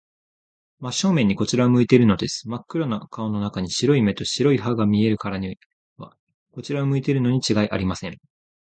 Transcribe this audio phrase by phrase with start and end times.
[0.79, 2.47] 真正面にこちらを向いているのです。
[2.49, 5.59] まっ黒な顔の中に、白い目と白い歯とが見えるからに
[5.97, 6.15] は、
[6.51, 8.17] こちらを向いているのにちがいありません。